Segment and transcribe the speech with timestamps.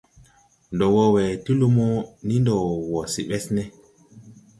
[0.73, 1.87] Ndo wo we ti lumo,
[2.27, 2.55] ni ndo
[2.91, 3.63] wo se Besne.